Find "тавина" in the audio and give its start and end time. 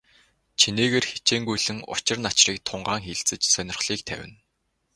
4.09-4.37